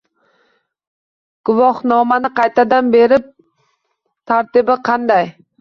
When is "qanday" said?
4.91-5.33